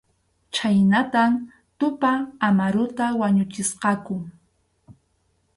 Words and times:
Chhaynatam 0.53 1.31
Tupa 1.77 2.13
Amaruta 2.47 3.05
wañuchisqaku. 3.21 4.15